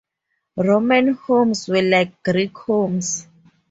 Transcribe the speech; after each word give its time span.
Roman 0.57 1.13
homes 1.13 1.67
were 1.67 1.83
like 1.83 2.23
Greek 2.23 2.57
homes. 2.57 3.27